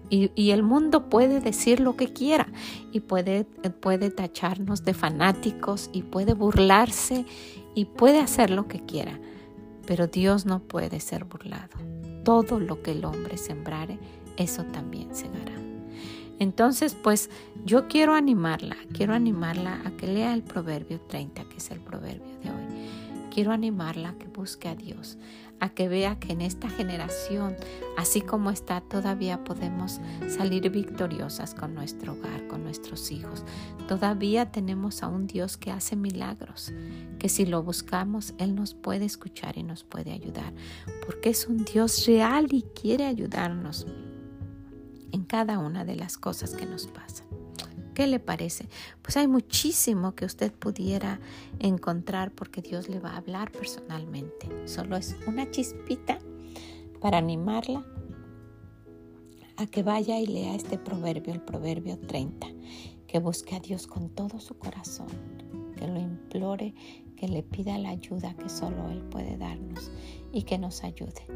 Y, 0.09 0.51
el 0.51 0.61
mundo 0.61 1.09
puede 1.09 1.39
decir 1.39 1.79
lo 1.79 1.95
que 1.95 2.13
quiera 2.13 2.47
y 2.91 2.99
puede, 2.99 3.45
puede 3.45 4.11
tacharnos 4.11 4.85
de 4.85 4.93
fanáticos 4.93 5.89
y 5.91 6.03
puede 6.03 6.33
burlarse 6.33 7.25
y 7.73 7.85
puede 7.85 8.19
hacer 8.19 8.51
lo 8.51 8.67
que 8.67 8.85
quiera. 8.85 9.19
Pero 9.87 10.07
Dios 10.07 10.45
no 10.45 10.59
puede 10.59 10.99
ser 10.99 11.23
burlado. 11.23 11.77
Todo 12.23 12.59
lo 12.59 12.83
que 12.83 12.91
el 12.91 13.05
hombre 13.05 13.37
sembrare, 13.37 13.97
eso 14.37 14.63
también 14.65 15.15
segará. 15.15 15.53
Entonces, 16.39 16.95
pues 16.95 17.29
yo 17.65 17.87
quiero 17.87 18.13
animarla, 18.13 18.75
quiero 18.93 19.13
animarla 19.13 19.81
a 19.85 19.91
que 19.91 20.07
lea 20.07 20.33
el 20.33 20.43
Proverbio 20.43 20.99
30, 20.99 21.45
que 21.45 21.57
es 21.57 21.71
el 21.71 21.79
proverbio 21.79 22.37
de 22.43 22.49
hoy. 22.49 22.62
Quiero 23.33 23.51
animarla 23.51 24.09
a 24.09 24.17
que 24.19 24.27
busque 24.27 24.69
a 24.69 24.75
Dios, 24.75 25.17
a 25.59 25.69
que 25.69 25.87
vea 25.87 26.19
que 26.19 26.33
en 26.33 26.41
esta 26.41 26.69
generación, 26.69 27.55
así 27.97 28.21
como 28.21 28.51
está, 28.51 28.81
todavía 28.81 29.43
podemos 29.43 29.99
salir 30.27 30.69
victoriosas 30.69 31.55
con 31.55 31.73
nuestro 31.73 32.13
hogar, 32.13 32.47
con 32.47 32.63
nuestros 32.63 33.11
hijos. 33.11 33.43
Todavía 33.87 34.51
tenemos 34.51 35.01
a 35.01 35.07
un 35.07 35.25
Dios 35.25 35.57
que 35.57 35.71
hace 35.71 35.95
milagros, 35.95 36.71
que 37.17 37.27
si 37.27 37.47
lo 37.47 37.63
buscamos, 37.63 38.35
Él 38.37 38.53
nos 38.53 38.75
puede 38.75 39.05
escuchar 39.05 39.57
y 39.57 39.63
nos 39.63 39.83
puede 39.83 40.11
ayudar, 40.11 40.53
porque 41.03 41.31
es 41.31 41.47
un 41.47 41.65
Dios 41.65 42.05
real 42.05 42.45
y 42.51 42.61
quiere 42.79 43.07
ayudarnos 43.07 43.87
en 45.11 45.23
cada 45.23 45.57
una 45.57 45.85
de 45.85 45.95
las 45.95 46.19
cosas 46.19 46.53
que 46.53 46.67
nos 46.67 46.85
pasan. 46.85 47.42
¿Qué 47.93 48.07
le 48.07 48.19
parece? 48.19 48.67
Pues 49.03 49.17
hay 49.17 49.27
muchísimo 49.27 50.15
que 50.15 50.25
usted 50.25 50.51
pudiera 50.51 51.19
encontrar 51.59 52.31
porque 52.31 52.61
Dios 52.61 52.89
le 52.89 52.99
va 52.99 53.11
a 53.11 53.17
hablar 53.17 53.51
personalmente. 53.51 54.47
Solo 54.67 54.97
es 54.97 55.15
una 55.27 55.49
chispita 55.51 56.17
para 56.99 57.19
animarla 57.19 57.85
a 59.57 59.67
que 59.67 59.83
vaya 59.83 60.19
y 60.19 60.25
lea 60.25 60.55
este 60.55 60.79
proverbio, 60.79 61.33
el 61.33 61.41
proverbio 61.41 61.99
30, 61.99 62.47
que 63.05 63.19
busque 63.19 63.55
a 63.55 63.59
Dios 63.59 63.85
con 63.85 64.09
todo 64.09 64.39
su 64.39 64.57
corazón, 64.57 65.09
que 65.77 65.85
lo 65.87 65.99
implore, 65.99 66.73
que 67.15 67.27
le 67.27 67.43
pida 67.43 67.77
la 67.77 67.89
ayuda 67.89 68.33
que 68.33 68.49
solo 68.49 68.89
Él 68.89 69.03
puede 69.03 69.37
darnos 69.37 69.91
y 70.31 70.43
que 70.43 70.57
nos 70.57 70.83
ayude, 70.83 71.27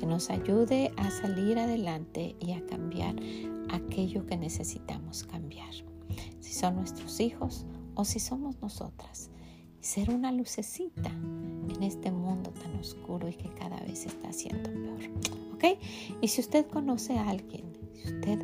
que 0.00 0.06
nos 0.06 0.28
ayude 0.28 0.90
a 0.96 1.08
salir 1.12 1.60
adelante 1.60 2.34
y 2.40 2.52
a 2.52 2.66
cambiar 2.66 3.14
aquello 3.70 4.26
que 4.26 4.36
necesitamos 4.36 5.22
cambiar 5.22 5.89
si 6.40 6.52
son 6.52 6.76
nuestros 6.76 7.20
hijos 7.20 7.66
o 7.94 8.04
si 8.04 8.18
somos 8.20 8.60
nosotras. 8.60 9.30
ser 9.80 10.10
una 10.10 10.30
lucecita 10.30 11.08
en 11.08 11.82
este 11.82 12.10
mundo 12.10 12.50
tan 12.50 12.76
oscuro 12.76 13.28
y 13.28 13.32
que 13.32 13.48
cada 13.48 13.80
vez 13.80 14.04
está 14.04 14.30
siendo 14.30 14.70
peor. 14.70 15.00
¿Ok? 15.54 15.78
Y 16.20 16.28
si 16.28 16.42
usted 16.42 16.66
conoce 16.66 17.16
a 17.16 17.30
alguien, 17.30 17.64
si 17.94 18.14
usted 18.14 18.38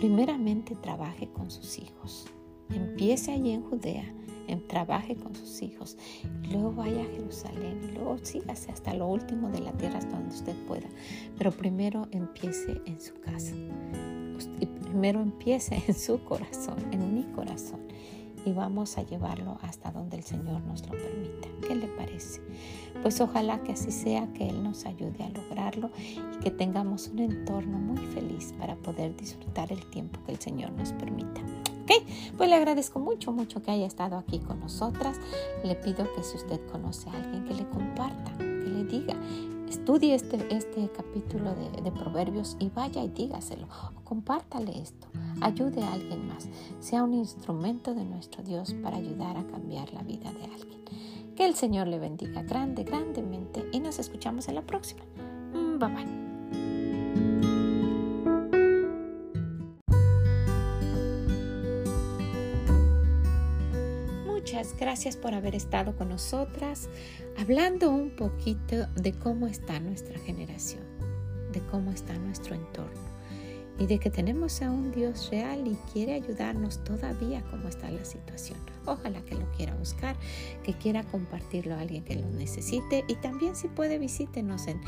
primeramente 0.00 0.74
trabaje 0.76 1.30
con 1.30 1.50
sus 1.50 1.78
hijos, 1.78 2.26
empiece 2.68 3.32
allí 3.32 3.52
en 3.52 3.62
Judea, 3.62 4.04
en, 4.48 4.66
trabaje 4.68 5.16
con 5.16 5.34
sus 5.34 5.62
hijos, 5.62 5.96
luego 6.50 6.72
vaya 6.72 7.00
a 7.02 7.06
Jerusalén 7.06 7.80
y 7.84 7.92
luego 7.92 8.18
sígase 8.22 8.70
hasta 8.70 8.92
lo 8.92 9.08
último 9.08 9.48
de 9.48 9.60
la 9.60 9.72
tierra 9.72 9.98
hasta 9.98 10.16
donde 10.16 10.34
usted 10.34 10.56
pueda. 10.66 10.88
Pero 11.38 11.52
primero 11.52 12.06
empiece 12.10 12.82
en 12.84 13.00
su 13.00 13.14
casa 13.20 13.54
primero 14.92 15.22
empiece 15.22 15.82
en 15.88 15.94
su 15.94 16.22
corazón, 16.22 16.76
en 16.92 17.14
mi 17.14 17.22
corazón, 17.32 17.80
y 18.44 18.52
vamos 18.52 18.98
a 18.98 19.02
llevarlo 19.02 19.56
hasta 19.62 19.90
donde 19.90 20.18
el 20.18 20.22
Señor 20.22 20.60
nos 20.64 20.82
lo 20.82 20.90
permita. 20.90 21.48
¿Qué 21.66 21.74
le 21.74 21.86
parece? 21.86 22.42
Pues 23.00 23.18
ojalá 23.22 23.62
que 23.62 23.72
así 23.72 23.90
sea, 23.90 24.30
que 24.34 24.46
Él 24.46 24.62
nos 24.62 24.84
ayude 24.84 25.24
a 25.24 25.30
lograrlo 25.30 25.90
y 26.34 26.40
que 26.40 26.50
tengamos 26.50 27.08
un 27.08 27.20
entorno 27.20 27.78
muy 27.78 28.04
feliz 28.08 28.52
para 28.58 28.76
poder 28.76 29.16
disfrutar 29.16 29.72
el 29.72 29.82
tiempo 29.86 30.20
que 30.26 30.32
el 30.32 30.40
Señor 30.40 30.72
nos 30.72 30.92
permita. 30.92 31.40
¿Ok? 31.84 31.92
Pues 32.36 32.50
le 32.50 32.56
agradezco 32.56 32.98
mucho, 32.98 33.32
mucho 33.32 33.62
que 33.62 33.70
haya 33.70 33.86
estado 33.86 34.18
aquí 34.18 34.40
con 34.40 34.60
nosotras. 34.60 35.18
Le 35.64 35.74
pido 35.74 36.06
que 36.14 36.22
si 36.22 36.36
usted 36.36 36.60
conoce 36.70 37.08
a 37.08 37.14
alguien, 37.14 37.46
que 37.46 37.54
le 37.54 37.66
comparta, 37.70 38.36
que 38.36 38.44
le 38.44 38.84
diga 38.84 39.16
estudie 39.72 40.14
este, 40.14 40.38
este 40.54 40.90
capítulo 40.90 41.54
de, 41.54 41.90
Proverbios 41.92 42.56
y 42.58 42.68
vaya 42.68 43.02
y 43.02 43.08
dígaselo 43.08 43.66
o 43.96 44.00
compártale 44.04 44.78
esto. 44.80 45.08
Ayude 45.40 45.82
a 45.82 45.92
alguien 45.92 46.26
más. 46.26 46.48
Sea 46.80 47.02
un 47.02 47.14
instrumento 47.14 47.94
de 47.94 48.04
nuestro 48.04 48.42
Dios 48.42 48.74
para 48.82 48.96
ayudar 48.96 49.36
a 49.36 49.46
cambiar 49.46 49.92
la 49.92 50.02
vida 50.02 50.32
de 50.32 50.44
alguien. 50.44 50.82
Que 51.36 51.46
el 51.46 51.54
Señor 51.54 51.86
le 51.88 51.98
bendiga 51.98 52.42
grande, 52.42 52.84
grandemente 52.84 53.66
y 53.72 53.80
nos 53.80 53.98
escuchamos 53.98 54.48
en 54.48 54.56
la 54.56 54.62
próxima. 54.62 55.02
Mm, 55.54 55.78
bye 55.78 55.88
bye. 55.88 56.21
Gracias 64.82 65.16
por 65.16 65.32
haber 65.32 65.54
estado 65.54 65.94
con 65.94 66.08
nosotras 66.08 66.88
hablando 67.38 67.88
un 67.88 68.10
poquito 68.10 68.88
de 68.96 69.12
cómo 69.12 69.46
está 69.46 69.78
nuestra 69.78 70.18
generación, 70.18 70.82
de 71.52 71.60
cómo 71.70 71.92
está 71.92 72.18
nuestro 72.18 72.56
entorno 72.56 73.00
y 73.78 73.86
de 73.86 74.00
que 74.00 74.10
tenemos 74.10 74.60
a 74.60 74.72
un 74.72 74.90
Dios 74.90 75.30
real 75.30 75.68
y 75.68 75.76
quiere 75.92 76.14
ayudarnos 76.14 76.82
todavía 76.82 77.42
como 77.42 77.68
está 77.68 77.92
la 77.92 78.04
situación. 78.04 78.58
Ojalá 78.84 79.22
que 79.22 79.36
lo 79.36 79.48
quiera 79.52 79.72
buscar, 79.76 80.16
que 80.64 80.74
quiera 80.74 81.04
compartirlo 81.04 81.76
a 81.76 81.80
alguien 81.80 82.02
que 82.02 82.16
lo 82.16 82.28
necesite 82.30 83.04
y 83.06 83.14
también 83.14 83.54
si 83.54 83.68
puede 83.68 84.00
visítenos 84.00 84.66
en 84.66 84.80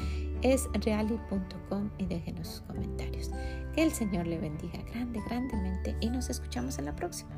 esreali.com 0.42 1.90
y 1.98 2.06
déjenos 2.06 2.48
sus 2.48 2.60
comentarios. 2.62 3.30
Que 3.76 3.84
el 3.84 3.92
Señor 3.92 4.26
le 4.26 4.38
bendiga 4.38 4.82
grande, 4.92 5.22
grandemente 5.28 5.96
y 6.00 6.10
nos 6.10 6.30
escuchamos 6.30 6.80
en 6.80 6.86
la 6.86 6.96
próxima. 6.96 7.30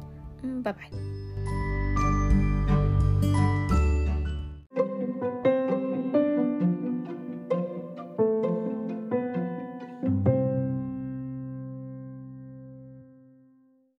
Bye 0.43 0.73
bye. 0.73 1.66